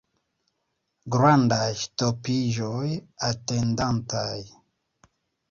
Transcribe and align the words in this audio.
Grandaj 1.15 1.67
ŝtopiĝoj 1.81 2.87
atendataj. 3.29 4.35